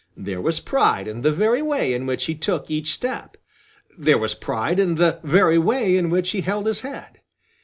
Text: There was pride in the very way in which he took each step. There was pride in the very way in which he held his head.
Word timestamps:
There 0.17 0.41
was 0.41 0.59
pride 0.59 1.07
in 1.07 1.21
the 1.21 1.31
very 1.31 1.61
way 1.61 1.93
in 1.93 2.07
which 2.07 2.25
he 2.25 2.33
took 2.33 2.71
each 2.71 2.91
step. 2.91 3.37
There 3.95 4.17
was 4.17 4.33
pride 4.33 4.79
in 4.79 4.95
the 4.95 5.19
very 5.23 5.59
way 5.59 5.95
in 5.95 6.09
which 6.09 6.31
he 6.31 6.41
held 6.41 6.65
his 6.65 6.81
head. 6.81 7.19